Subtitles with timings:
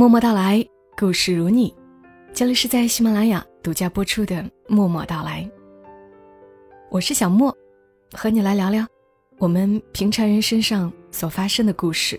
[0.00, 1.74] 默默到来，故事如你。
[2.32, 5.42] 这里是在喜马拉雅独家播出的《默默到来》，
[6.88, 7.54] 我是小莫，
[8.14, 8.86] 和你来聊聊
[9.36, 12.18] 我们平常人身上所发生的故事。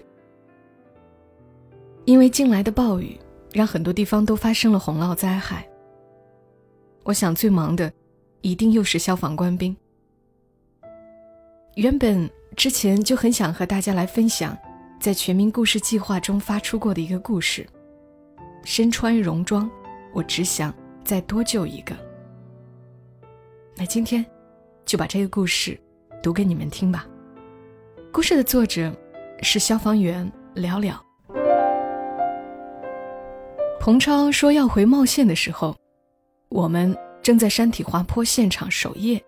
[2.06, 3.20] 因为近来的暴雨，
[3.52, 5.68] 让很多地方都发生了洪涝灾害。
[7.02, 7.92] 我想最忙的，
[8.42, 9.76] 一定又是消防官兵。
[11.74, 14.56] 原本之前就很想和大家来分享。
[15.00, 17.68] 在全民故事计划中发出过的一个故事，
[18.64, 19.70] 身穿戎装，
[20.14, 21.96] 我只想再多救一个。
[23.76, 24.26] 那今天
[24.86, 25.80] 就把这个故事
[26.22, 27.08] 读给你们听吧。
[28.12, 28.94] 故事的作者
[29.42, 31.04] 是消防员了了。
[33.80, 35.76] 彭超说要回茂县的时候，
[36.50, 39.24] 我们正在山体滑坡现场守夜。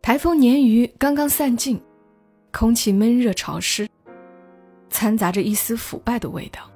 [0.00, 1.80] 台风鲶鱼刚刚散尽。
[2.56, 3.88] 空气闷热潮湿，
[4.88, 6.70] 掺杂着一丝腐败的味道。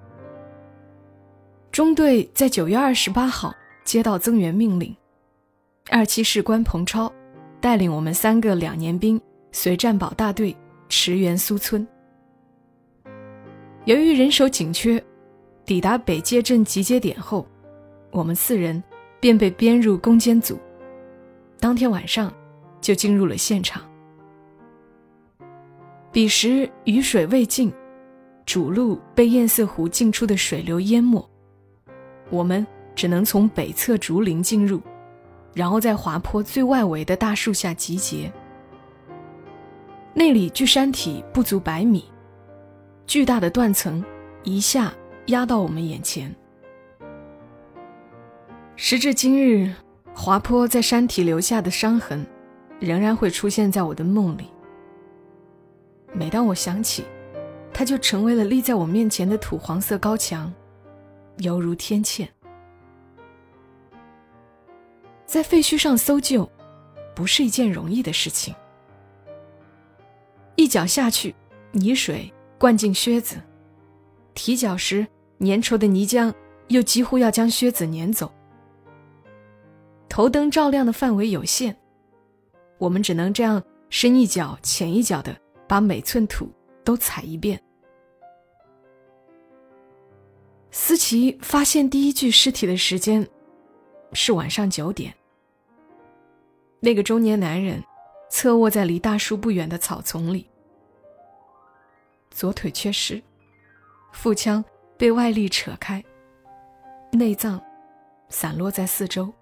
[1.70, 4.94] 中队在九月二十八号接到增援命令，
[5.90, 7.12] 二期士官彭超
[7.60, 9.20] 带领我们三个两年兵
[9.52, 10.56] 随战保大队
[10.88, 11.86] 驰援苏村。
[13.84, 15.02] 由于人手紧缺，
[15.64, 17.46] 抵达北界镇集结点后，
[18.10, 18.82] 我们四人
[19.20, 20.58] 便被编入攻坚组，
[21.60, 22.32] 当天晚上
[22.80, 23.82] 就进入了现场。
[26.10, 27.72] 彼时雨水未尽，
[28.44, 31.26] 主路被堰塞湖进出的水流淹没，
[32.30, 34.80] 我们只能从北侧竹林进入，
[35.54, 38.32] 然后在滑坡最外围的大树下集结。
[40.14, 42.04] 那里距山体不足百米，
[43.06, 44.04] 巨大的断层
[44.42, 44.92] 一下
[45.26, 46.34] 压到我们眼前。
[48.74, 49.72] 时至今日，
[50.14, 52.26] 滑坡在山体留下的伤痕，
[52.80, 54.48] 仍然会出现在我的梦里。
[56.12, 57.04] 每当我想起，
[57.72, 60.52] 它就成为了立在我面前的土黄色高墙，
[61.38, 62.28] 犹如天堑。
[65.26, 66.50] 在废墟上搜救，
[67.14, 68.54] 不是一件容易的事情。
[70.56, 71.34] 一脚下去，
[71.72, 73.36] 泥水灌进靴子；
[74.34, 75.06] 提脚时，
[75.40, 76.32] 粘稠的泥浆
[76.68, 78.32] 又几乎要将靴子撵走。
[80.08, 81.76] 头灯照亮的范围有限，
[82.78, 85.36] 我们只能这样深一脚浅一脚的。
[85.68, 86.50] 把每寸土
[86.82, 87.62] 都踩一遍。
[90.80, 93.28] 思琪发现第一具尸体的时间
[94.12, 95.12] 是晚上九点。
[96.78, 97.82] 那个中年男人
[98.30, 100.48] 侧卧在离大树不远的草丛里，
[102.30, 103.20] 左腿缺失，
[104.12, 104.64] 腹腔
[104.96, 106.02] 被外力扯开，
[107.10, 107.60] 内脏
[108.28, 109.34] 散落在四周。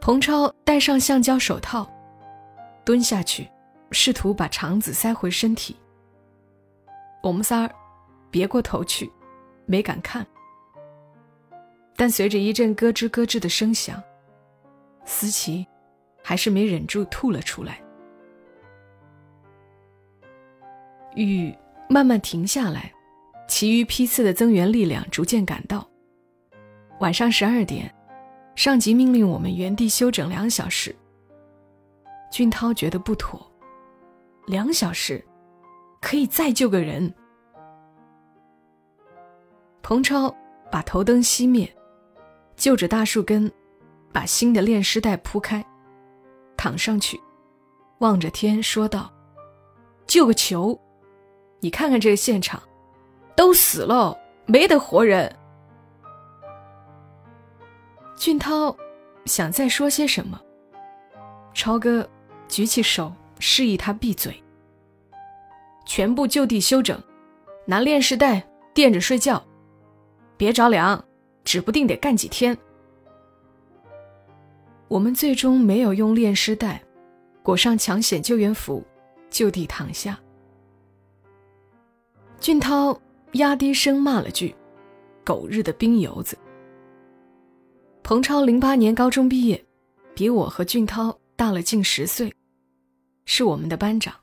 [0.00, 1.84] 彭超戴上橡胶手套，
[2.84, 3.50] 蹲下去。
[3.90, 5.76] 试图把肠子塞回身体。
[7.22, 7.74] 我们仨儿
[8.30, 9.10] 别过头去，
[9.66, 10.26] 没敢看。
[11.94, 14.02] 但随着一阵咯吱咯吱的声响，
[15.04, 15.66] 思琪
[16.22, 17.80] 还是没忍住吐了出来。
[21.14, 21.56] 雨
[21.88, 22.92] 慢慢停下来，
[23.48, 25.88] 其余批次的增援力量逐渐赶到。
[27.00, 27.94] 晚上十二点，
[28.54, 30.94] 上级命令我们原地休整两小时。
[32.30, 33.50] 俊涛觉得不妥。
[34.46, 35.24] 两小时，
[36.02, 37.14] 可以再救个人。
[39.88, 40.34] 彭超
[40.68, 41.72] 把头灯熄灭，
[42.56, 43.48] 就着大树根，
[44.12, 45.64] 把新的炼尸袋铺开，
[46.56, 47.20] 躺上去，
[47.98, 49.12] 望着天说道
[50.04, 50.76] ：“救个球！
[51.60, 52.60] 你看看这个现场，
[53.36, 55.32] 都死了，没得活人。”
[58.18, 58.76] 俊涛
[59.24, 60.40] 想再说些什么，
[61.54, 62.04] 超哥
[62.48, 63.12] 举起手。
[63.38, 64.42] 示意他闭嘴。
[65.84, 67.00] 全部就地休整，
[67.66, 68.42] 拿炼尸袋
[68.74, 69.40] 垫着睡觉，
[70.36, 71.02] 别着凉，
[71.44, 72.56] 指不定得干几天。
[74.88, 76.82] 我们最终没有用炼尸袋，
[77.42, 78.84] 裹上抢险救援服，
[79.30, 80.18] 就地躺下。
[82.38, 83.00] 俊涛
[83.32, 84.54] 压低声骂了句
[85.24, 86.36] ：“狗日的兵油子！”
[88.04, 89.64] 彭超零八年高中毕业，
[90.14, 92.32] 比我和俊涛大了近十岁。
[93.24, 94.14] 是我们的班长。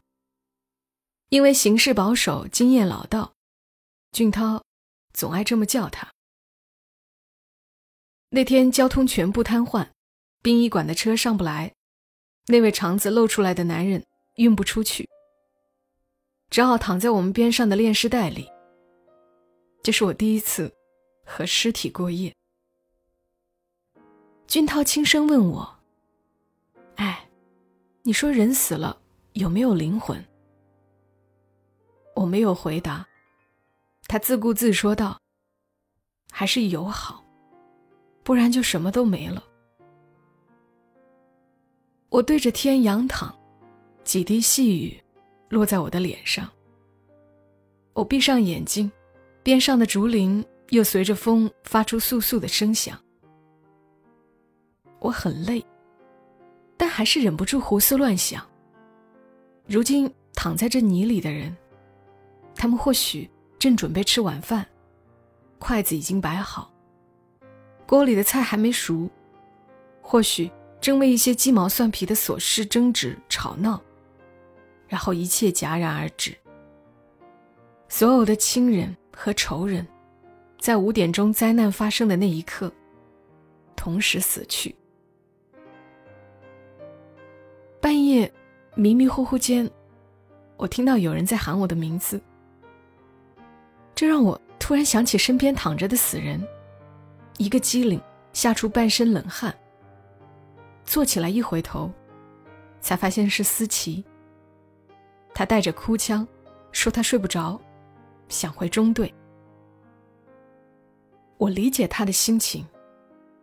[1.27, 3.33] 因为行事保守、经验老道，
[4.13, 4.63] 俊涛
[5.13, 6.11] 总爱这么叫他。
[8.29, 9.87] 那天交通全部瘫痪，
[10.41, 11.73] 殡仪馆的车上不来，
[12.47, 14.05] 那位肠子露出来的男人
[14.35, 15.07] 运不出去，
[16.49, 18.49] 只好躺在我们边上的炼尸袋里。
[19.81, 20.73] 这是我第一次
[21.25, 22.35] 和尸体过夜。
[24.47, 25.79] 俊涛轻声问我
[26.97, 27.19] ：“哎。”
[28.05, 29.01] 你说人死了
[29.31, 30.21] 有没有灵魂？
[32.13, 33.07] 我没有回答，
[34.07, 35.19] 他自顾自说道
[36.31, 37.23] ：“还是友好，
[38.23, 39.43] 不然就什么都没了。”
[42.09, 43.35] 我对着天仰躺，
[44.03, 45.01] 几滴细雨
[45.49, 46.47] 落在我的脸上。
[47.93, 48.91] 我闭上眼睛，
[49.41, 52.99] 边上的竹林又随着风发出簌簌的声响。
[54.99, 55.65] 我很累，
[56.77, 58.47] 但还是忍不住胡思乱想。
[59.67, 61.55] 如今躺在这泥里的人，
[62.55, 63.29] 他们或许
[63.63, 64.67] 正准备吃晚饭，
[65.57, 66.69] 筷子已经摆好，
[67.87, 69.09] 锅里的菜还没熟，
[70.01, 70.51] 或许
[70.81, 73.81] 正为一些鸡毛蒜皮的琐事争执吵闹，
[74.85, 76.35] 然后一切戛然而止。
[77.87, 79.87] 所有的亲人和仇人，
[80.59, 82.69] 在五点钟灾难发生的那一刻，
[83.77, 84.75] 同时死去。
[87.79, 88.29] 半夜，
[88.75, 89.71] 迷迷糊糊间，
[90.57, 92.19] 我听到有人在喊我的名字，
[93.95, 96.45] 这让我突然想起身边躺着的死人，
[97.37, 98.01] 一个机灵，
[98.33, 99.53] 吓出半身冷汗。
[100.85, 101.91] 坐起来一回头，
[102.81, 104.03] 才发现是思琪。
[105.33, 106.27] 他带着哭腔，
[106.71, 107.59] 说他睡不着。
[108.29, 109.13] 想回中队，
[111.37, 112.65] 我理解他的心情。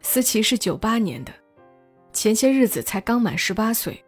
[0.01, 1.33] 思琪是九八年的，
[2.13, 4.03] 前些日子才刚满十八岁。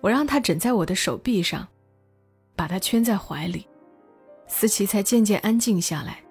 [0.00, 1.68] 我让他枕在我的手臂上，
[2.56, 3.68] 把他圈在怀里，
[4.46, 6.22] 思琪才渐渐安静下来。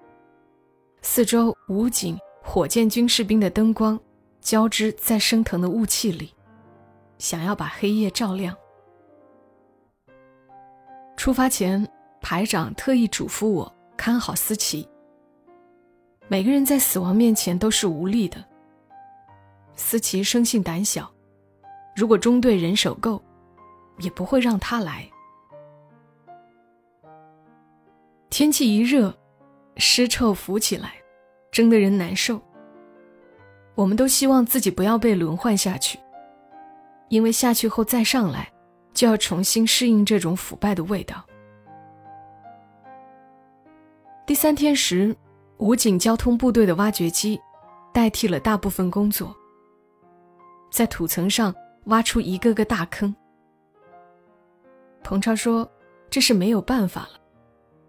[1.02, 3.98] 四周武警、火箭军士兵的灯光
[4.40, 6.34] 交织在升腾的雾气里，
[7.18, 8.56] 想要把黑夜照亮。
[11.16, 11.88] 出发前。
[12.24, 14.88] 排长特意嘱咐我看好思琪。
[16.28, 18.42] 每个人在死亡面前都是无力的。
[19.74, 21.12] 思琪生性胆小，
[21.96, 23.20] 如果中队人手够，
[23.98, 25.10] 也不会让他来。
[28.32, 29.14] 天气一热，
[29.76, 30.94] 尸臭浮起来，
[31.50, 32.40] 蒸得人难受。
[33.74, 35.98] 我们都希望自己不要被轮换下去，
[37.10, 38.50] 因为下去后再上来，
[38.94, 41.22] 就要重新适应这种腐败的味道。
[44.24, 45.14] 第三天时，
[45.58, 47.38] 武警交通部队的挖掘机
[47.92, 49.36] 代替了大部分工作，
[50.70, 53.14] 在土层上挖出一个个大坑。
[55.02, 55.70] 彭超说
[56.08, 57.20] ：“这是没有办法了，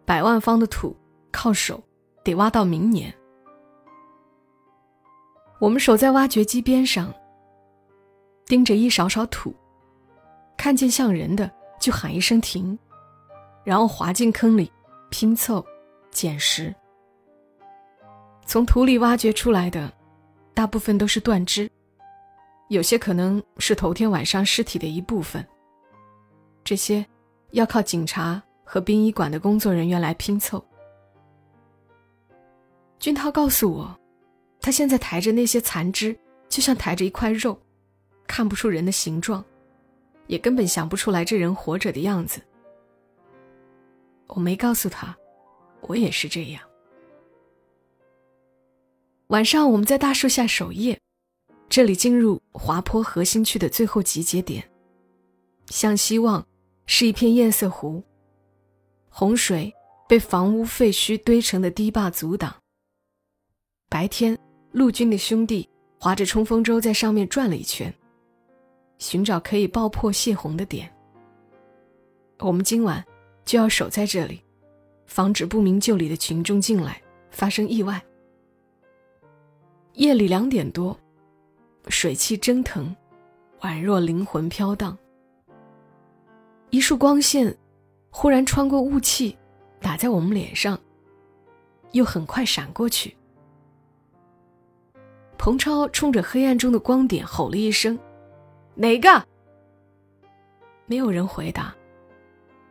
[0.05, 0.95] 百万方的土
[1.31, 1.83] 靠手
[2.23, 3.13] 得挖到明年。”
[5.59, 7.13] 我们守在挖掘机边上，
[8.45, 9.53] 盯着一勺勺土，
[10.57, 12.77] 看见像人的就喊一声停，
[13.63, 14.71] 然后滑进坑里
[15.09, 15.65] 拼凑。
[16.11, 16.71] 捡拾，
[18.45, 19.91] 从土里挖掘出来的，
[20.53, 21.67] 大部分都是断肢，
[22.69, 25.43] 有些可能是头天晚上尸体的一部分。
[26.63, 27.03] 这些
[27.49, 28.39] 要靠警察
[28.73, 30.65] 和殡仪馆的工作人员来拼凑。
[32.97, 33.99] 俊涛告诉我，
[34.59, 36.17] 他现在抬着那些残肢，
[36.49, 37.55] 就像抬着一块肉，
[38.25, 39.45] 看不出人的形状，
[40.25, 42.41] 也根本想不出来这人活着的样子。
[44.25, 45.15] 我没告诉他。
[45.81, 46.63] 我也是这样。
[49.27, 50.99] 晚上我们在大树下守夜，
[51.69, 54.67] 这里进入滑坡核心区的最后集结点。
[55.67, 56.43] 向西望，
[56.87, 58.03] 是一片艳色湖。
[59.15, 59.71] 洪水
[60.09, 62.51] 被房屋废墟堆成的堤坝阻挡。
[63.87, 64.35] 白天，
[64.71, 67.93] 陆军的兄弟划着冲锋舟在上面转了一圈，
[68.97, 70.91] 寻找可以爆破泄洪的点。
[72.39, 73.05] 我们今晚
[73.45, 74.41] 就要守在这里。
[75.05, 78.03] 防止不明就里的群众进来，发生意外。
[79.93, 80.97] 夜里两点多，
[81.87, 82.95] 水汽蒸腾，
[83.59, 84.97] 宛若灵魂飘荡。
[86.71, 87.55] 一束光线
[88.15, 89.35] 忽然穿过雾气，
[89.81, 90.79] 打在我们脸上，
[91.93, 93.17] 又很快闪过去。
[95.35, 97.97] 彭超冲着黑暗中的光点吼了一声
[98.75, 99.09] ：“哪个？”
[100.85, 101.73] 没有人回答。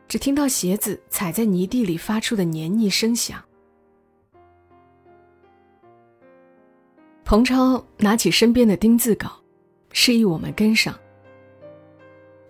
[0.06, 3.42] 只听到鞋子踩在泥地里发出的黏腻声响。
[7.25, 9.32] 彭超拿起身边的丁字稿，
[9.90, 10.94] 示意我们跟上。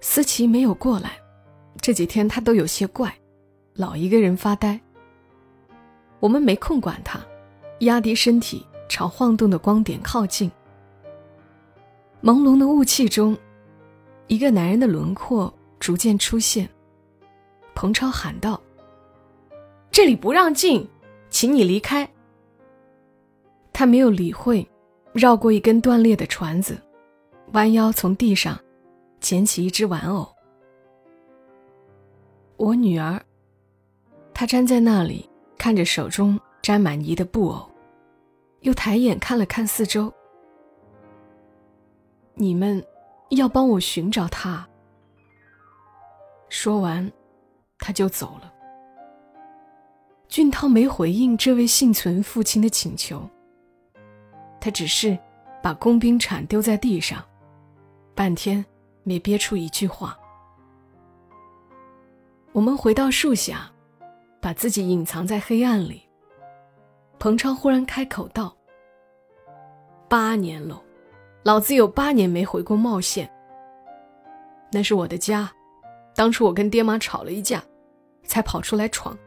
[0.00, 1.21] 思琪没有过来，
[1.82, 3.12] 这几天他都有些怪，
[3.74, 4.80] 老一个人发呆。
[6.20, 7.18] 我们没空管他，
[7.80, 10.48] 压低身体朝晃动的光点靠近。
[12.22, 13.36] 朦胧的雾气中，
[14.28, 16.68] 一个男人的轮廓逐渐出现。
[17.74, 18.62] 彭超喊道
[19.90, 20.88] ：“这里不让进，
[21.30, 22.08] 请你离开。”
[23.74, 24.64] 他没有理会，
[25.12, 26.80] 绕过一根断裂的船子，
[27.54, 28.56] 弯腰从地上
[29.18, 30.28] 捡起一只玩偶。
[32.62, 33.20] 我女儿，
[34.32, 35.28] 她站在那里
[35.58, 37.68] 看着手中沾满泥的布偶，
[38.60, 40.12] 又抬眼看了看四周。
[42.34, 42.80] 你们
[43.30, 44.64] 要帮我寻找他。
[46.50, 47.10] 说完，
[47.80, 48.52] 他就走了。
[50.28, 53.28] 俊涛没回应这位幸存父亲的请求，
[54.60, 55.18] 他只是
[55.60, 57.24] 把工兵铲丢在地上，
[58.14, 58.64] 半天
[59.02, 60.16] 没憋出一句话。
[62.52, 63.70] 我们回到树下，
[64.40, 66.02] 把自己隐藏在黑暗里。
[67.18, 68.54] 彭超忽然开口道
[70.08, 70.80] ：“八年了。”
[71.44, 73.28] 老子有八年没回过茂县，
[74.70, 75.50] 那是我的家。
[76.14, 77.60] 当初我跟爹妈吵了一架，
[78.22, 79.18] 才跑出来闯。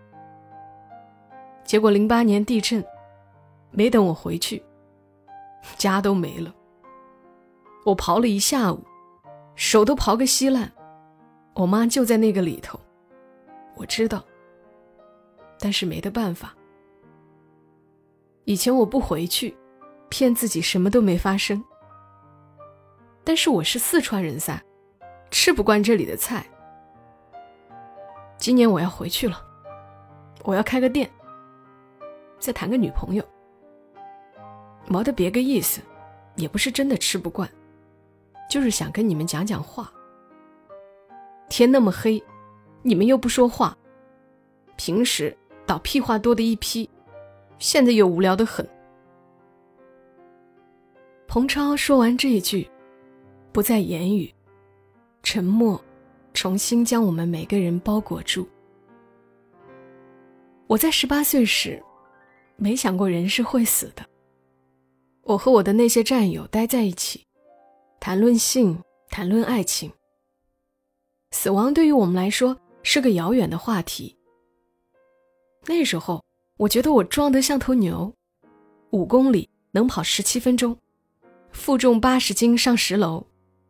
[1.66, 2.82] 结果零八年地震，
[3.72, 4.64] 没等我回去，
[5.76, 6.54] 家都没了。
[7.84, 8.82] 我刨了一下午，
[9.56, 10.72] 手都刨个稀烂。
[11.56, 12.80] 我妈就在那个里头，
[13.76, 14.24] 我知道，
[15.60, 16.56] 但是没得办法。
[18.46, 19.56] 以前我不回去，
[20.10, 21.64] 骗自己什么都没发生。
[23.24, 24.62] 但是我是四川人噻，
[25.32, 26.46] 吃不惯这里的菜。
[28.38, 29.42] 今年我要回去了，
[30.44, 31.10] 我要开个店，
[32.38, 33.24] 再谈个女朋友。
[34.88, 35.82] 没得别个意思，
[36.36, 37.50] 也不是真的吃不惯，
[38.48, 39.92] 就是想跟你们讲讲话。
[41.50, 42.24] 天那么黑，
[42.88, 43.76] 你们又不说话，
[44.76, 46.88] 平时倒屁话多的一批，
[47.58, 48.64] 现在又无聊的很。
[51.28, 52.70] 彭超说完这一句。
[53.52, 54.32] 不再言语，
[55.24, 55.82] 沉默，
[56.34, 58.46] 重新将我们每个人包裹住。
[60.68, 61.82] 我在十八岁时，
[62.58, 64.06] 没想过人是会死的。
[65.22, 67.26] 我和我的那些战友待在一起，
[68.00, 68.78] 谈论性，
[69.10, 69.90] 谈论爱情。
[71.32, 74.16] 死亡对于我们来说是个遥远的话题。
[75.66, 76.24] 那时候，
[76.58, 78.14] 我觉得我壮得像头牛，
[78.92, 80.78] 五公里能跑十七分钟，
[81.52, 83.26] 负重八十斤上十楼。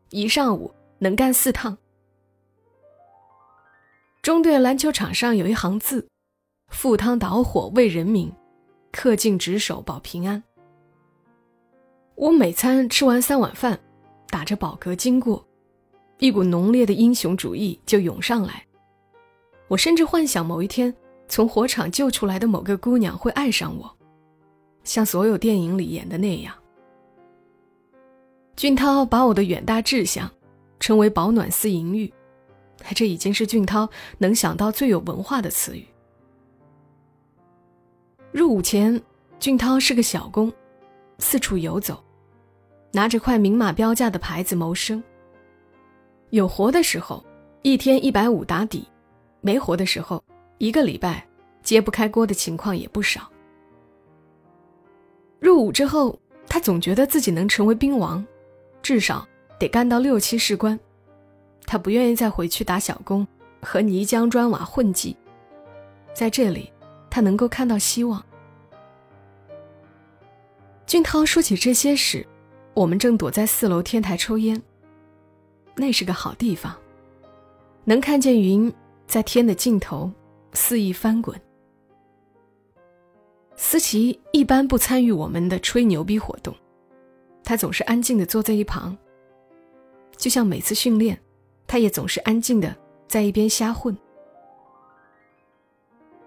[0.10, 1.78] 一上午能干四趟。
[4.22, 6.10] 中队篮球场上有一行字
[6.68, 8.30] ：“赴汤蹈火为人民，
[8.92, 10.44] 恪尽职守保平安。”
[12.16, 13.80] 我每餐吃完三碗饭，
[14.28, 15.48] 打着饱嗝经过，
[16.20, 18.65] 一股浓烈的英雄主义就涌上来。
[19.68, 20.94] 我甚至幻想某一天
[21.28, 23.92] 从火场救出来的某个姑娘会爱上我，
[24.84, 26.54] 像所有电影里演的那样。
[28.56, 30.32] 俊涛把我的远大志向
[30.80, 32.12] 称为“保暖思淫欲”，
[32.96, 35.86] 这已经是俊涛能想到最有文化的词语。
[38.32, 39.02] 入伍前，
[39.40, 40.52] 俊涛是个小工，
[41.18, 42.04] 四处游走，
[42.92, 45.04] 拿着块明码标价的牌子谋生。
[46.30, 47.26] 有活的时候，
[47.62, 48.88] 一天一百五打底；
[49.46, 50.24] 没活的时候，
[50.58, 51.24] 一个礼拜
[51.62, 53.30] 揭不开锅的情况也不少。
[55.40, 58.26] 入伍之后，他总觉得自己能成为兵王。
[58.82, 59.28] 至少
[59.60, 60.80] 得干到六七士官，
[61.68, 63.28] 他不愿意再回去打小工
[63.62, 65.16] 和泥浆砖瓦混迹，
[66.12, 66.72] 在这里，
[67.08, 68.24] 他能够看到希望。
[70.88, 72.26] 俊涛说起这些时，
[72.74, 74.60] 我们正躲在四楼天台抽烟。
[75.76, 76.76] 那是个好地方，
[77.84, 78.74] 能看见云
[79.08, 80.12] 在天的尽头
[80.54, 81.40] 肆意翻滚。
[83.56, 86.54] 思琪一般不参与我们的吹牛逼活动。
[87.44, 88.98] 他总是安静的坐在一旁，
[90.18, 91.18] 就像每次训练，
[91.68, 92.76] 他也总是安静的
[93.08, 93.96] 在一边瞎混。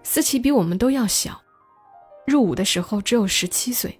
[0.01, 1.39] 思琪比我们都要小，
[2.25, 3.99] 入伍的时候只有十七岁。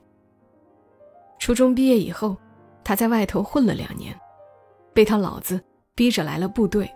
[1.37, 2.37] 初中毕业以后，
[2.83, 4.17] 他在外头混了两年，
[4.93, 5.61] 被他老子
[5.93, 6.89] 逼着来了部队。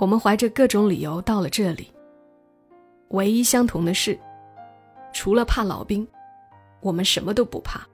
[0.00, 1.92] 我们怀着各种理由到了这里，
[3.08, 4.18] 唯一相同的是，
[5.12, 6.08] 除了怕老兵，
[6.80, 7.86] 我们什么都不怕。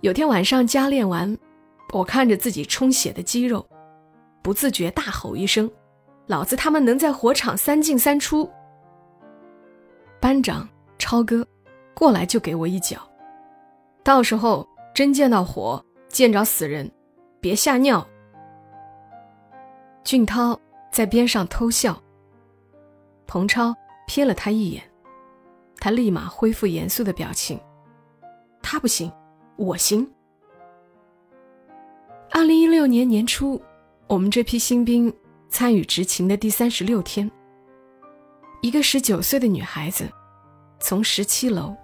[0.00, 1.36] 有天晚上加练完，
[1.92, 3.66] 我看着自己充血的肌肉，
[4.40, 5.70] 不自觉大吼一声
[6.26, 8.50] ：“老子他妈能在火场三进三出！”
[10.18, 10.66] 班长
[10.98, 11.46] 超哥
[11.92, 12.96] 过来就给我一脚，
[14.02, 16.90] 到时候真见到火，见着死人，
[17.42, 18.06] 别吓尿。
[20.04, 20.58] 俊涛
[20.92, 21.98] 在边上偷笑，
[23.26, 23.74] 彭超
[24.06, 24.82] 瞥了他一眼，
[25.78, 27.58] 他立马恢复严肃的表情，
[28.62, 29.10] 他不行。
[29.56, 30.06] 我行。
[32.30, 33.62] 二零一六年年初，
[34.08, 35.10] 我们这批新兵
[35.48, 37.30] 参与执勤的第三十六天，
[38.60, 40.06] 一个十九岁的女孩子
[40.80, 41.74] 从十七楼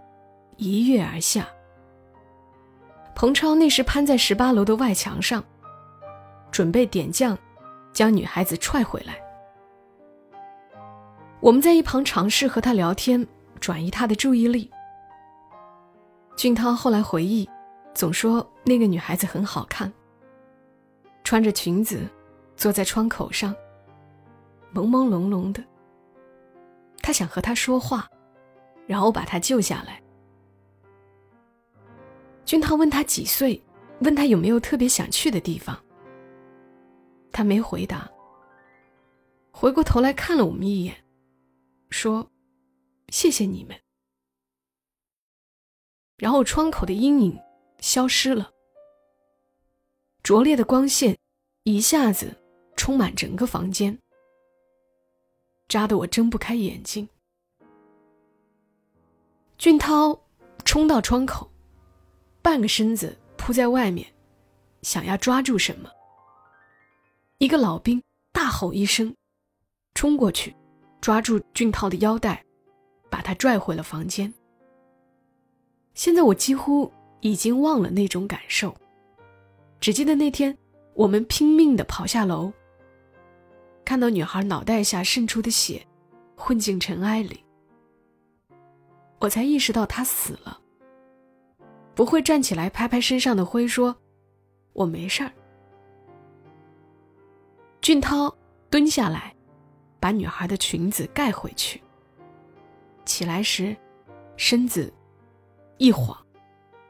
[0.56, 1.48] 一跃而下。
[3.14, 5.42] 彭超那时攀在十八楼的外墙上，
[6.50, 7.38] 准备点将
[7.92, 9.20] 将女孩子踹回来。
[11.40, 13.26] 我们在一旁尝试和他聊天，
[13.60, 14.70] 转移他的注意力。
[16.36, 17.48] 俊涛后来回忆，
[17.94, 19.92] 总说那个女孩子很好看，
[21.24, 22.06] 穿着裙子，
[22.56, 23.54] 坐在窗口上，
[24.74, 25.62] 朦朦胧胧的。
[27.02, 28.06] 他想和她说话，
[28.86, 30.00] 然后把她救下来。
[32.44, 33.62] 俊涛问他几岁，
[34.00, 35.78] 问他有没有特别想去的地方。
[37.32, 38.10] 他没回答，
[39.50, 41.04] 回过头来看了我们一眼，
[41.88, 42.30] 说
[43.08, 43.78] ：“谢谢你们。”
[46.18, 47.38] 然后窗口的阴影
[47.78, 48.52] 消失了，
[50.22, 51.18] 拙劣的光线
[51.64, 52.36] 一下子
[52.76, 53.98] 充满整个房间，
[55.68, 57.08] 扎得我睁不开眼睛。
[59.56, 60.20] 俊涛
[60.64, 61.50] 冲到窗口。
[62.42, 64.10] 半个身子扑在外面，
[64.80, 65.90] 想要抓住什么。
[67.40, 69.16] 一个老兵大吼一声，
[69.94, 70.54] 冲过去，
[71.00, 72.44] 抓住俊涛的腰带，
[73.08, 74.30] 把他拽回了房间。
[75.94, 78.76] 现在我几乎已经忘了那种感受，
[79.80, 80.54] 只记得那天
[80.92, 82.52] 我们拼命的跑下楼，
[83.86, 85.82] 看到女孩脑袋下渗出的血，
[86.36, 87.42] 混进尘埃里，
[89.18, 90.60] 我才意识到她死了。
[91.94, 93.96] 不会站起来拍拍身上的灰说
[94.74, 95.32] ：“我没事儿。”
[97.80, 98.34] 俊涛
[98.68, 99.34] 蹲下来，
[99.98, 101.82] 把女孩的裙子盖回去。
[103.06, 103.74] 起来时，
[104.36, 104.92] 身子
[105.78, 106.16] 一晃，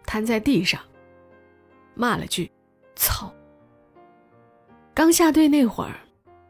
[0.05, 0.81] 瘫在地上，
[1.95, 2.51] 骂了句
[2.97, 3.33] ：“操！”
[4.93, 6.01] 刚下队那会儿，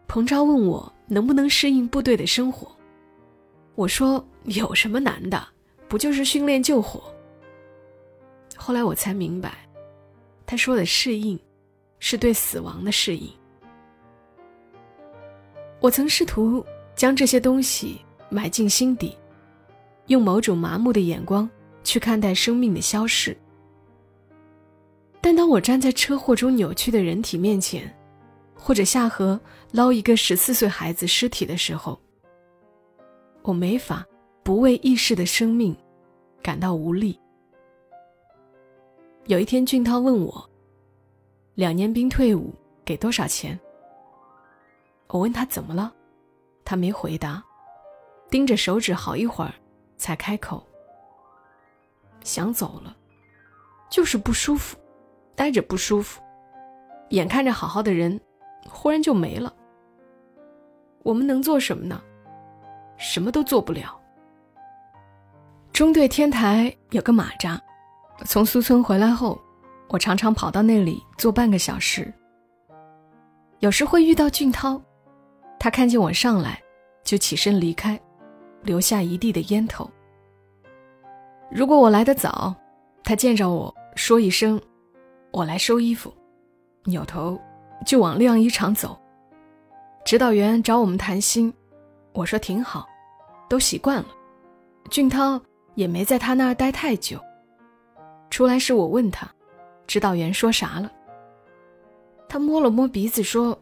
[0.09, 2.75] 彭超问我能不能适应部队的生活，
[3.75, 5.47] 我说：“有什么难的？
[5.87, 7.13] 不就是训练救火？”
[8.57, 9.69] 后来我才明白，
[10.47, 11.39] 他说的适应，
[11.99, 13.31] 是对死亡的适应。
[15.81, 19.17] 我曾试图将这些东西埋进心底，
[20.07, 21.49] 用某种麻木的眼光
[21.83, 23.37] 去看待生命的消逝。
[25.23, 27.91] 但当我站在车祸中扭曲的人体面前，
[28.55, 29.41] 或者下河
[29.73, 31.99] 捞一个十四岁孩子尸体的时候，
[33.43, 34.07] 我没法
[34.43, 35.75] 不为易逝的生命
[36.43, 37.19] 感到无力。
[39.27, 40.51] 有一天，俊涛问我
[41.57, 42.53] ：“两年兵退伍
[42.85, 43.59] 给多少钱？”
[45.13, 45.93] 我问他怎么了，
[46.65, 47.43] 他没回答，
[48.31, 49.53] 盯着手指好一会儿，
[49.97, 50.65] 才开口
[52.23, 52.97] ：“想走了，
[53.91, 54.77] 就是不舒服，
[55.35, 56.23] 待着不舒服，
[57.09, 58.21] 眼看着好好的人，
[58.69, 59.53] 忽然就没了。
[61.03, 62.01] 我们能做什么呢？
[62.97, 63.99] 什么都做不了。”
[65.73, 67.61] 中队天台有个马扎。
[68.27, 69.41] 从苏村回来后，
[69.89, 72.13] 我常常跑到那里坐半个小时。
[73.61, 74.81] 有时会遇到俊涛，
[75.61, 76.59] 他看见我上来，
[77.05, 78.01] 就起身离开，
[78.63, 79.89] 留下一地的烟头。
[81.51, 82.55] 如果我来得早，
[83.05, 84.59] 他见着我说一声
[85.33, 86.11] “我来收衣服”，
[86.85, 87.39] 扭头
[87.85, 88.99] 就往晾衣场走。
[90.03, 91.53] 指导员找我们谈心，
[92.15, 92.89] 我说挺好，
[93.47, 94.07] 都习惯了。
[94.89, 95.39] 俊涛
[95.75, 97.21] 也没在他那儿待太久。
[98.31, 99.29] 出来时，我问他，
[99.87, 100.91] 指导员说啥了？
[102.31, 103.59] 他摸了摸鼻子说：“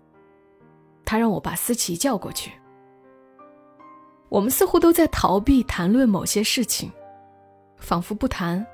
[1.09, 2.53] 他让我把思琪叫过去。”
[4.29, 6.93] 我们似乎都在逃避谈论某些事情，
[7.79, 8.67] 仿佛不谈，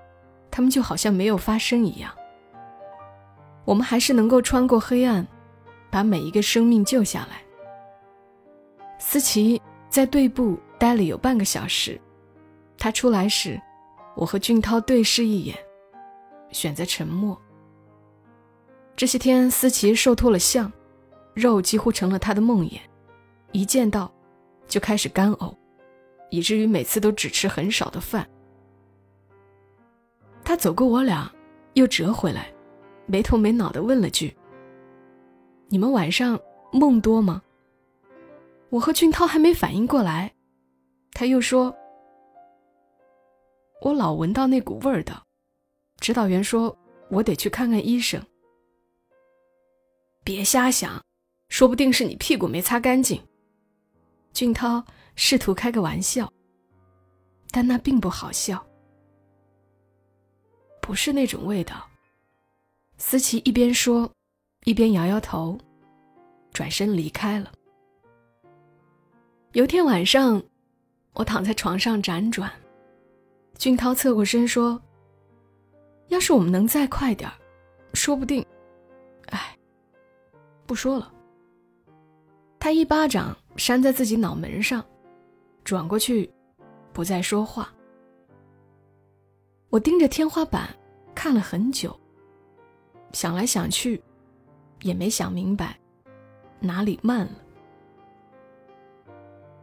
[0.50, 2.10] 他们就好像没有发生一样。
[3.64, 5.24] 我们还是能够穿过黑暗，
[5.92, 7.40] 把每一个生命救下来。
[8.98, 12.00] 思琪在队部待了有半个小时，
[12.76, 13.60] 他出来时，
[14.16, 15.56] 我和俊涛对视一眼。
[16.50, 17.40] 选择沉默。
[18.96, 20.72] 这些天，思琪瘦脱了相，
[21.34, 22.80] 肉几乎成了他的梦魇，
[23.52, 24.12] 一见到，
[24.66, 25.54] 就开始干呕，
[26.30, 28.28] 以至于每次都只吃很少的饭。
[30.44, 31.30] 他走过我俩，
[31.72, 32.52] 又折回来，
[33.06, 34.36] 没头没脑的问了句
[35.68, 36.38] ：“你们晚上
[36.72, 37.42] 梦多吗？”
[38.70, 40.34] 我和俊涛还没反应过来，
[41.12, 41.74] 他又说
[43.82, 45.22] ：“我老闻到那股味儿的。”
[46.00, 46.76] 指导员说
[47.08, 48.20] ：“我得去看看医生。”
[50.24, 51.02] 别瞎想，
[51.54, 53.22] 说不定是你屁股没擦干净。
[54.32, 56.28] 俊涛试图开个玩笑，
[57.52, 58.60] 但那并不好笑。
[60.82, 61.88] 不是那种味道。
[62.98, 64.10] 思琪一边说，
[64.64, 65.56] 一边摇摇头，
[66.52, 67.52] 转身离开了。
[69.52, 70.42] 有天晚上，
[71.12, 72.50] 我躺在床上辗转，
[73.58, 74.82] 俊涛侧过身说。
[76.08, 77.36] 要是我们能再快点儿，
[77.92, 78.44] 说不定，
[79.26, 79.56] 哎，
[80.66, 81.12] 不说了。
[82.64, 84.82] 他一巴掌扇在自己脑门上，
[85.64, 86.32] 转过去，
[86.94, 87.70] 不再说话。
[89.68, 90.74] 我盯着天花板
[91.14, 91.94] 看了很久，
[93.12, 94.02] 想来想去，
[94.80, 95.78] 也没想明白
[96.58, 97.32] 哪里慢了。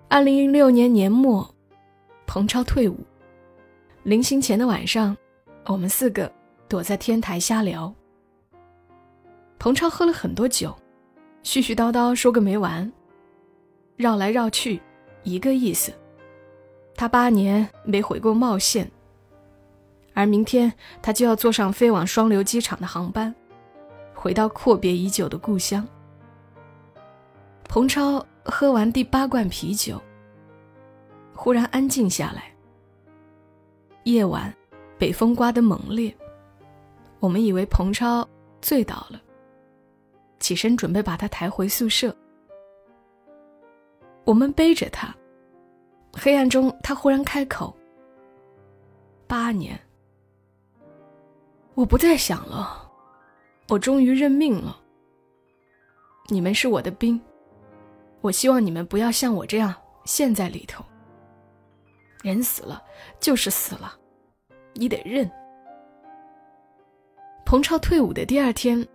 [0.08, 1.56] 二零零六年年末，
[2.28, 3.00] 彭超退伍，
[4.04, 5.18] 临行前的晚上，
[5.66, 6.32] 我们四个
[6.70, 7.92] 躲在天台瞎聊。
[9.58, 10.78] 彭超喝了很多酒，
[11.44, 12.92] 絮絮叨叨说个没完，
[13.98, 14.80] 绕来绕去，
[15.24, 15.92] 一个意思。
[16.96, 18.90] 他八年没回过茂县，
[20.14, 23.34] 而明天他就要坐上飞往双流机场的航班，
[24.14, 25.88] 回到阔别已久的故乡。
[27.64, 30.00] 彭超喝完第八罐啤酒，
[31.34, 32.54] 忽然安静下来。
[34.04, 34.54] 夜晚，
[34.98, 36.16] 北风刮得猛烈，
[37.20, 38.28] 我们以为彭超
[38.62, 39.20] 醉倒了。
[40.42, 42.14] 起身准备把他抬回宿舍，
[44.26, 45.16] 我们背着他。
[46.14, 47.74] 黑暗中，他忽然开口
[49.28, 49.80] ：“八年，
[51.74, 52.92] 我不再想了，
[53.70, 54.78] 我终于认命了。
[56.28, 57.22] 你们是我的兵，
[58.20, 59.74] 我希望你们不要像我这样
[60.04, 60.84] 陷在里头。
[62.24, 62.84] 人死了
[63.20, 63.98] 就是死了，
[64.74, 65.32] 你得认。”
[67.46, 68.86] 彭超退伍的第二天。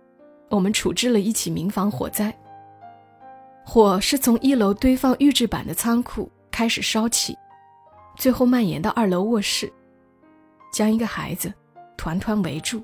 [0.49, 2.33] 我们处置了一起民房火灾。
[3.65, 7.37] 火是从一楼堆放预制板的仓库开始烧起，
[8.15, 9.71] 最后蔓延到二楼卧室，
[10.71, 11.53] 将一个孩子
[11.97, 12.81] 团团围住。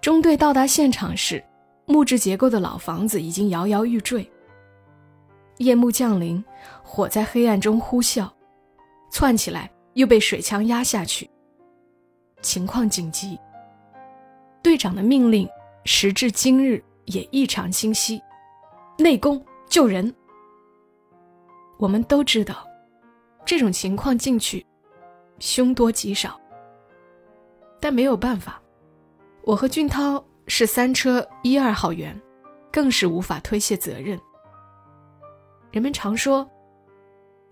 [0.00, 1.44] 中队到达现场时，
[1.84, 4.26] 木质结构的老房子已经摇摇欲坠。
[5.58, 6.42] 夜幕降临，
[6.82, 8.30] 火在黑暗中呼啸，
[9.10, 11.28] 窜起来又被水枪压下去。
[12.40, 13.38] 情况紧急，
[14.62, 15.46] 队长的命令。
[15.90, 18.20] 时至今日也异常清晰，
[18.98, 20.14] 内功救人。
[21.78, 22.68] 我们都知道，
[23.46, 24.64] 这种情况进去，
[25.38, 26.38] 凶多吉少。
[27.80, 28.60] 但没有办法，
[29.44, 32.14] 我和俊涛是三车一二号员，
[32.70, 34.20] 更是无法推卸责任。
[35.72, 36.46] 人们常说，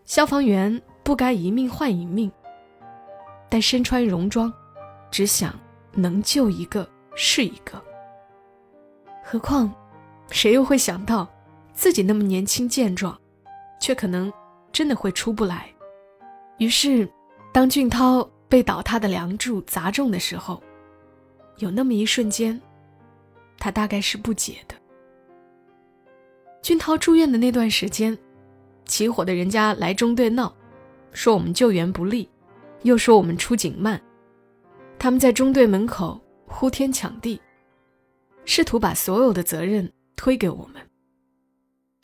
[0.04, 2.30] 消防员不该一命换一命，
[3.48, 4.52] 但身穿戎装，
[5.10, 5.58] 只想
[5.94, 7.82] 能救一个是一个。
[9.28, 9.74] 何况，
[10.30, 11.28] 谁又会想到，
[11.72, 13.20] 自己那么年轻健壮，
[13.80, 14.32] 却可能
[14.70, 15.68] 真的会出不来。
[16.58, 17.10] 于是，
[17.52, 20.62] 当俊涛被倒塌的梁柱砸中的时候，
[21.56, 22.62] 有那么一瞬间，
[23.58, 24.76] 他大概是不解的。
[26.62, 28.16] 俊涛住院的那段时间，
[28.84, 30.54] 起火的人家来中队闹，
[31.10, 32.30] 说我们救援不力，
[32.82, 34.00] 又说我们出警慢，
[35.00, 37.40] 他们在中队门口呼天抢地。
[38.46, 40.88] 试图把所有的责任推给我们，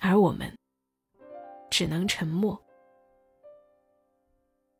[0.00, 0.52] 而我们
[1.70, 2.60] 只能沉默。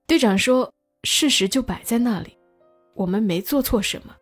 [0.06, 0.70] 队长说
[1.04, 2.36] ：“事实就摆在那里，
[2.94, 4.14] 我们没做错什么，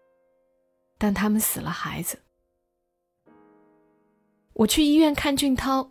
[0.98, 2.20] 但他们死了孩子。”
[4.53, 5.90] 我去医院看俊涛，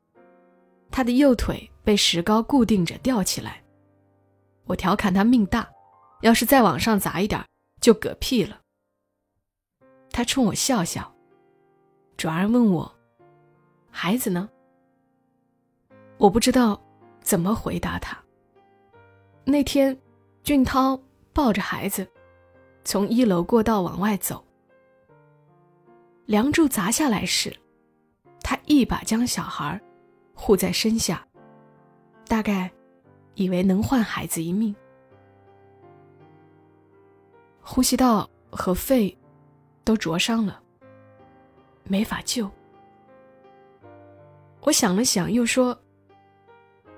[0.92, 3.64] 他的右腿被石膏固定着吊起来。
[4.66, 5.68] 我调侃他命大，
[6.22, 7.44] 要是再往上砸一点，
[7.82, 8.62] 就嗝屁了。
[10.12, 11.12] 他冲我笑笑。
[12.20, 12.94] 转而问我
[13.90, 14.50] ：“孩子呢？”
[16.20, 16.78] 我不知道
[17.22, 18.22] 怎么回答他。
[19.46, 19.98] 那天，
[20.44, 21.02] 俊涛
[21.32, 22.06] 抱着孩子
[22.84, 24.44] 从一楼过道往外走，
[26.26, 27.56] 梁柱砸下来时，
[28.42, 29.80] 他一把将小孩
[30.34, 31.26] 护在身下，
[32.28, 32.70] 大概
[33.36, 34.76] 以为能换孩子一命。
[37.62, 39.18] 呼吸道和肺
[39.86, 40.62] 都灼伤了。
[41.90, 42.50] 没法救。
[44.62, 45.76] 我想了想，又说：“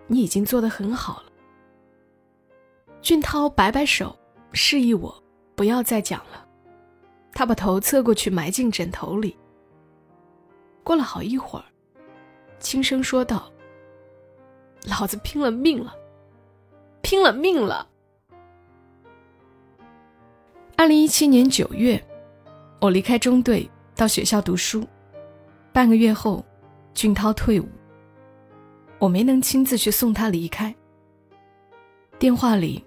[0.07, 1.31] 你已经做得很好了。”
[3.01, 4.15] 俊涛摆摆手，
[4.51, 5.23] 示意我
[5.55, 6.45] 不要再讲了。
[7.31, 9.37] 他把头侧过去，埋进枕头里。
[10.83, 11.65] 过了好一会儿，
[12.59, 13.49] 轻声说道
[14.83, 15.95] ：“老子拼了命了，
[17.01, 17.87] 拼了命了。”
[20.75, 22.03] 二零一七年九月，
[22.81, 23.69] 我离开中队。
[24.01, 24.83] 到学校读书，
[25.71, 26.43] 半个月后，
[26.91, 27.69] 俊涛退伍。
[28.97, 30.73] 我没能亲自去送他离开。
[32.17, 32.83] 电话里，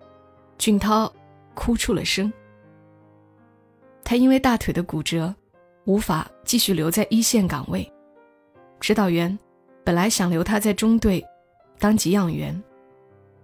[0.59, 1.15] 俊涛
[1.55, 2.33] 哭出了声。
[4.03, 5.33] 他因为大腿的骨折，
[5.85, 7.89] 无法继续留在一线岗位。
[8.81, 9.39] 指导员
[9.85, 11.25] 本来想留他在中队
[11.79, 12.61] 当给养员，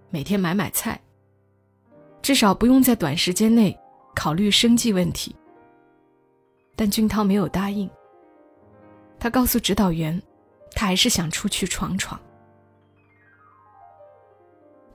[0.09, 0.99] 每天买买菜，
[2.21, 3.73] 至少不用在短时间内
[4.13, 5.33] 考虑生计问题。
[6.75, 7.89] 但俊涛没有答应。
[9.19, 10.21] 他告诉指导员，
[10.73, 12.19] 他还是想出去闯闯。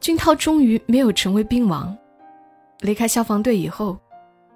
[0.01, 1.97] 俊涛终于没有成为兵王，
[2.81, 3.99] 离开消防队以后，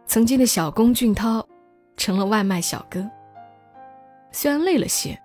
[0.06, 1.46] 曾经的小工俊涛
[1.96, 3.08] 成了外卖小哥。
[4.32, 5.20] 虽然累了些，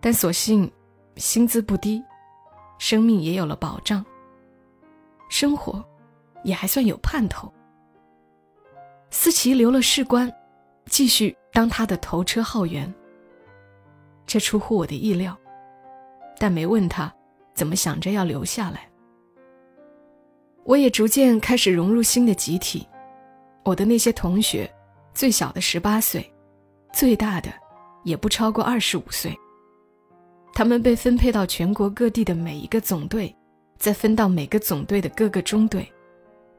[0.00, 0.70] 但所幸
[1.16, 2.02] 薪资不低，
[2.78, 4.04] 生命也有了保障，
[5.28, 5.82] 生活
[6.44, 7.50] 也还算有盼头。
[9.10, 10.30] 思琪留了士官，
[10.90, 12.92] 继续当他的头车号员。
[14.26, 15.36] 这出乎我的意料，
[16.38, 17.12] 但没问他
[17.54, 18.88] 怎么想着要留下来。
[20.64, 22.88] 我也逐渐开始融入新的集体，
[23.64, 24.68] 我的那些同学，
[25.14, 26.28] 最小的十八岁，
[26.92, 27.48] 最大的
[28.02, 29.32] 也不超过二十五岁。
[30.52, 33.32] 他们被分配到全国各地的每一个总队，
[33.78, 35.86] 再分到每个总队的各个中队，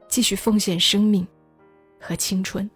[0.08, 1.28] 继续奉献生命
[2.00, 2.70] 和青春。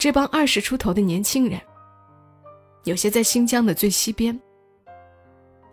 [0.00, 1.60] 这帮二十出头的年轻人，
[2.84, 4.40] 有些在新疆的最西边，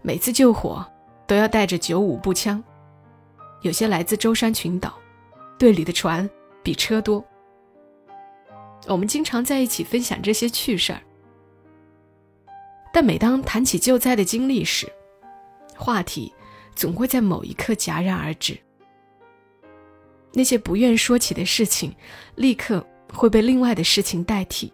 [0.01, 0.85] 每次救火
[1.25, 2.61] 都要带着九五步枪。
[3.61, 4.93] 有些来自舟山群岛，
[5.57, 6.29] 队里的船
[6.61, 7.23] 比车多。
[8.85, 11.01] 我们经常在一起分享这些趣事儿，
[12.91, 14.91] 但每当谈起救灾的经历时，
[15.77, 16.33] 话题
[16.75, 18.59] 总会在某一刻戛然而止。
[20.33, 21.95] 那些不愿说起的事情，
[22.35, 24.71] 立刻会被另外的事情代替。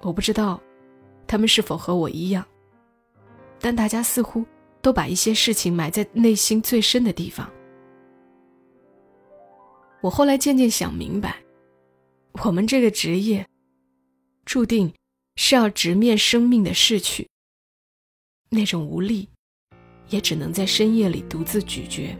[0.00, 0.60] 我不知道
[1.26, 2.44] 他们是否和我一样，
[3.60, 4.44] 但大家似乎。
[4.82, 7.48] 都把一些事情埋在内心最深的地方。
[10.00, 11.40] 我后来渐渐想明白，
[12.42, 13.46] 我们这个职业，
[14.44, 14.92] 注定
[15.36, 17.28] 是要直面生命的逝去。
[18.50, 19.28] 那种无力，
[20.08, 22.18] 也只能在深夜里独自咀嚼。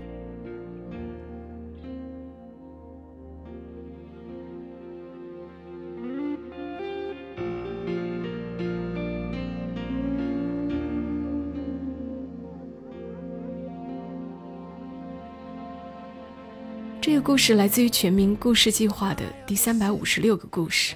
[17.02, 20.94] 这个故事来自于全民故事计划的第三百五十六个故事，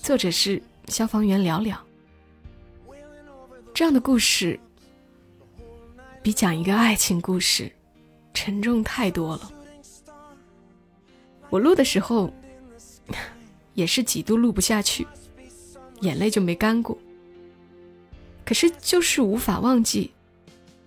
[0.00, 1.84] 作者是消防员了了。
[3.74, 4.60] 这样的故事
[6.22, 7.68] 比讲一个爱情故事
[8.32, 9.52] 沉重太多了。
[11.50, 12.32] 我录的时候
[13.74, 15.04] 也是几度录不下去，
[16.02, 16.96] 眼泪就没干过。
[18.44, 20.12] 可是就是无法忘记，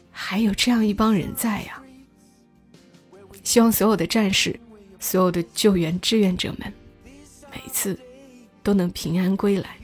[0.09, 1.81] 还有这样一帮人在呀。
[3.45, 4.59] 希望所有的战士，
[4.99, 6.73] 所有的救援志愿者们，
[7.51, 7.97] 每次
[8.61, 9.77] 都能平安归来。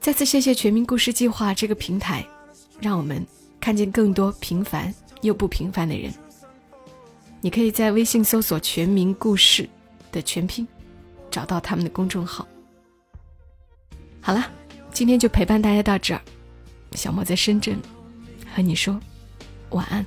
[0.00, 2.24] 再次谢谢全民故事计划这个平台，
[2.80, 3.26] 让我们
[3.60, 6.10] 看见更多平凡又不平凡的人。
[7.42, 9.68] 你可以在微信搜索“全民故事”
[10.12, 10.66] 的全拼，
[11.30, 12.46] 找到他们的公众号。
[14.20, 14.48] 好了，
[14.92, 16.22] 今天就陪伴大家到这儿。
[16.92, 17.78] 小莫在深圳，
[18.54, 18.98] 和你说
[19.70, 20.06] 晚安。